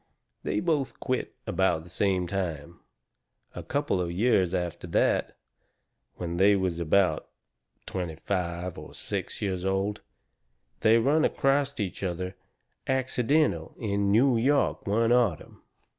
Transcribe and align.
They 0.41 0.61
both 0.61 0.99
quit 0.99 1.35
about 1.45 1.83
the 1.83 1.89
same 1.91 2.25
time. 2.25 2.79
A 3.53 3.61
couple 3.61 4.01
of 4.01 4.09
years 4.11 4.51
after 4.51 4.87
that, 4.87 5.37
when 6.15 6.37
they 6.37 6.55
was 6.55 6.77
both 6.79 6.81
about 6.81 7.29
twenty 7.85 8.15
five 8.15 8.79
or 8.79 8.95
six 8.95 9.43
years 9.43 9.63
old, 9.63 10.01
they 10.79 10.97
run 10.97 11.23
acrost 11.23 11.79
each 11.79 12.01
other 12.01 12.35
accidental 12.87 13.75
in 13.77 14.11
New 14.11 14.37
York 14.37 14.87
one 14.87 15.11
autumn. 15.11 15.61